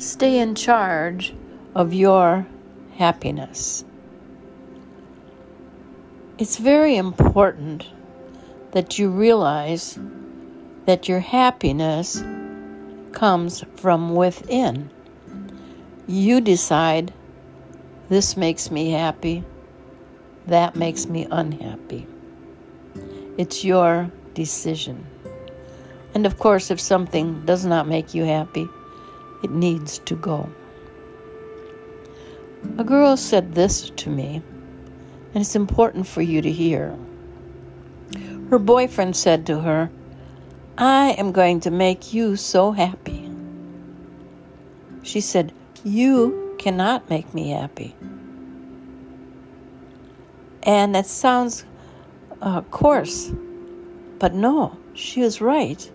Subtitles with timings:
[0.00, 1.34] Stay in charge
[1.74, 2.46] of your
[2.96, 3.84] happiness.
[6.38, 7.86] It's very important
[8.72, 9.98] that you realize
[10.86, 12.24] that your happiness
[13.12, 14.88] comes from within.
[16.06, 17.12] You decide
[18.08, 19.44] this makes me happy,
[20.46, 22.06] that makes me unhappy.
[23.36, 25.06] It's your decision.
[26.14, 28.66] And of course, if something does not make you happy,
[29.42, 30.48] it needs to go.
[32.78, 34.42] A girl said this to me,
[35.34, 36.96] and it's important for you to hear.
[38.50, 39.90] Her boyfriend said to her,
[40.76, 43.30] I am going to make you so happy.
[45.02, 45.52] She said,
[45.84, 47.94] You cannot make me happy.
[50.62, 51.64] And that sounds
[52.42, 53.32] uh, coarse,
[54.18, 55.90] but no, she was right.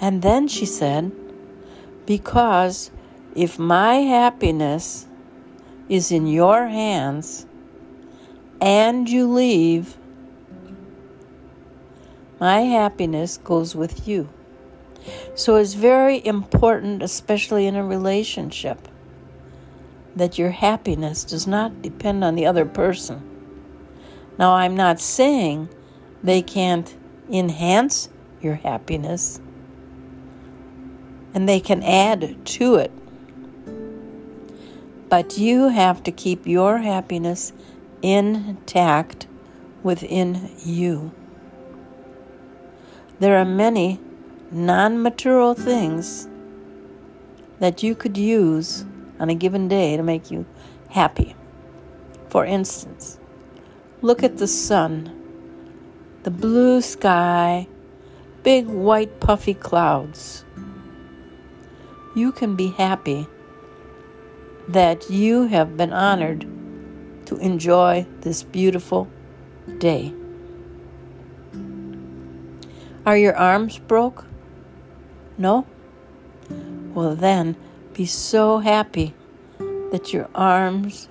[0.00, 1.12] And then she said,
[2.06, 2.90] Because
[3.34, 5.06] if my happiness
[5.88, 7.46] is in your hands
[8.60, 9.96] and you leave,
[12.40, 14.28] my happiness goes with you.
[15.34, 18.88] So it's very important, especially in a relationship,
[20.16, 23.22] that your happiness does not depend on the other person.
[24.38, 25.68] Now, I'm not saying
[26.22, 26.94] they can't
[27.30, 28.08] enhance
[28.40, 29.40] your happiness
[31.34, 32.92] and they can add to it.
[35.08, 37.52] But you have to keep your happiness
[38.02, 39.26] intact
[39.82, 41.12] within you.
[43.18, 44.00] There are many
[44.50, 46.28] non material things
[47.58, 48.84] that you could use
[49.18, 50.46] on a given day to make you
[50.88, 51.36] happy.
[52.28, 53.18] For instance,
[54.00, 55.12] look at the sun,
[56.22, 57.66] the blue sky,
[58.42, 60.44] big white puffy clouds.
[62.14, 63.28] You can be happy
[64.68, 66.46] that you have been honored
[67.26, 69.08] to enjoy this beautiful
[69.78, 70.12] day.
[73.06, 74.24] Are your arms broke?
[75.38, 75.66] No?
[76.94, 77.56] Well, then
[77.94, 79.14] be so happy
[79.92, 81.08] that your arms,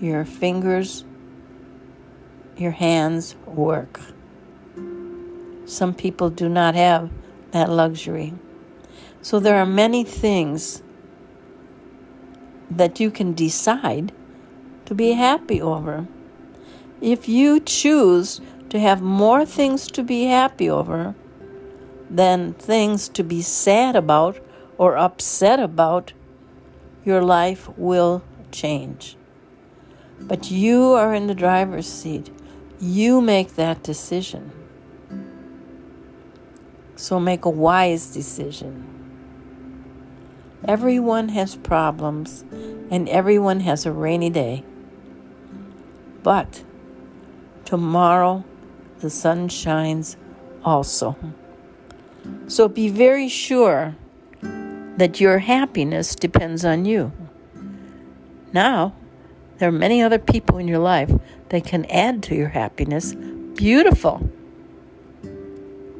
[0.00, 1.04] your fingers,
[2.56, 4.00] your hands work.
[5.64, 7.10] Some people do not have
[7.52, 8.34] that luxury.
[9.22, 10.82] So there are many things
[12.70, 14.12] that you can decide
[14.84, 16.06] to be happy over.
[17.00, 21.14] If you choose to have more things to be happy over,
[22.12, 24.38] than things to be sad about
[24.76, 26.12] or upset about,
[27.04, 28.22] your life will
[28.52, 29.16] change.
[30.20, 32.30] But you are in the driver's seat.
[32.78, 34.52] You make that decision.
[36.96, 38.91] So make a wise decision.
[40.68, 42.44] Everyone has problems
[42.90, 44.64] and everyone has a rainy day.
[46.22, 46.62] But
[47.64, 48.44] tomorrow
[49.00, 50.16] the sun shines
[50.64, 51.16] also.
[52.46, 53.96] So be very sure
[54.96, 57.10] that your happiness depends on you.
[58.52, 58.94] Now,
[59.58, 61.10] there are many other people in your life
[61.48, 63.14] that can add to your happiness.
[63.56, 64.30] Beautiful.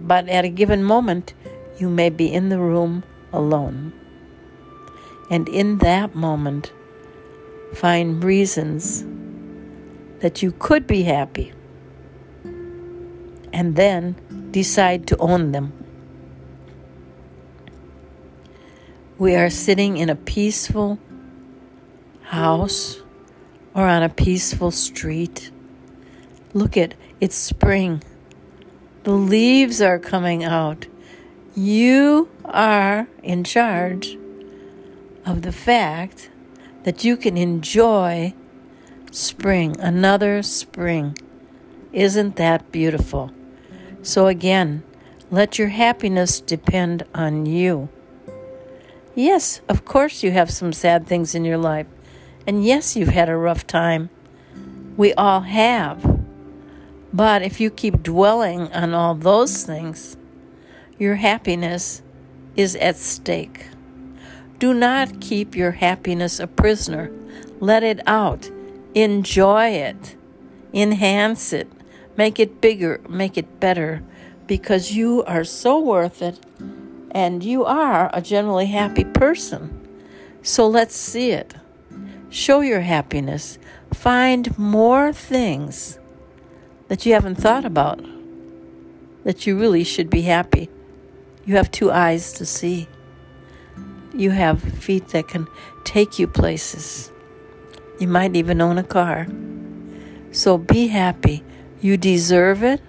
[0.00, 1.34] But at a given moment,
[1.78, 3.92] you may be in the room alone.
[5.30, 6.72] And in that moment,
[7.74, 9.04] find reasons
[10.20, 11.52] that you could be happy.
[13.52, 14.16] And then
[14.50, 15.72] decide to own them.
[19.16, 20.98] we are sitting in a peaceful
[22.22, 23.00] house
[23.72, 25.50] or on a peaceful street.
[26.52, 28.02] Look at it's spring.
[29.04, 30.86] The leaves are coming out.
[31.54, 34.18] You are in charge
[35.24, 36.30] of the fact
[36.84, 38.34] that you can enjoy
[39.10, 41.16] spring, another spring.
[41.92, 43.30] Isn't that beautiful?
[44.02, 44.82] So, again,
[45.30, 47.88] let your happiness depend on you.
[49.14, 51.86] Yes, of course you have some sad things in your life.
[52.46, 54.10] And yes, you've had a rough time.
[54.96, 56.20] We all have.
[57.12, 60.16] But if you keep dwelling on all those things,
[60.98, 62.02] your happiness
[62.56, 63.68] is at stake.
[64.64, 67.12] Do not keep your happiness a prisoner.
[67.60, 68.50] Let it out.
[68.94, 70.16] Enjoy it.
[70.72, 71.70] Enhance it.
[72.16, 73.02] Make it bigger.
[73.06, 74.02] Make it better.
[74.46, 76.40] Because you are so worth it
[77.10, 79.86] and you are a generally happy person.
[80.40, 81.52] So let's see it.
[82.30, 83.58] Show your happiness.
[83.92, 85.98] Find more things
[86.88, 88.02] that you haven't thought about
[89.24, 90.70] that you really should be happy.
[91.44, 92.88] You have two eyes to see.
[94.16, 95.48] You have feet that can
[95.84, 97.10] take you places.
[97.98, 99.26] You might even own a car.
[100.32, 101.42] So be happy.
[101.80, 102.80] You deserve it.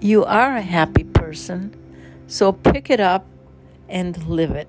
[0.00, 1.74] You are a happy person.
[2.26, 3.26] So pick it up
[3.88, 4.68] and live it.